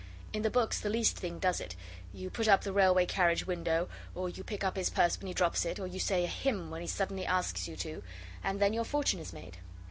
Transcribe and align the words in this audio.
In 0.33 0.41
the 0.41 0.49
books 0.49 0.79
the 0.79 0.89
least 0.89 1.15
thing 1.17 1.37
does 1.37 1.61
it 1.61 1.75
you 2.11 2.31
put 2.31 2.47
up 2.47 2.61
the 2.63 2.73
railway 2.73 3.05
carriage 3.05 3.45
window 3.45 3.87
or 4.15 4.29
you 4.29 4.43
pick 4.43 4.63
up 4.63 4.75
his 4.75 4.89
purse 4.89 5.19
when 5.19 5.27
he 5.27 5.33
drops 5.35 5.63
it 5.63 5.79
or 5.79 5.85
you 5.85 5.99
say 5.99 6.23
a 6.23 6.27
hymn 6.27 6.71
when 6.71 6.81
he 6.81 6.87
suddenly 6.87 7.23
asks 7.27 7.67
you 7.67 7.75
to, 7.75 8.01
and 8.43 8.59
then 8.59 8.73
your 8.73 8.83
fortune 8.83 9.19
is 9.19 9.31
made. 9.31 9.57